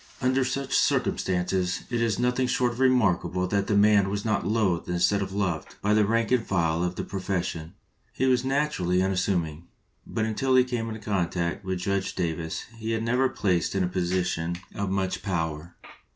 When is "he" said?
8.11-8.25, 10.55-10.63, 12.79-12.93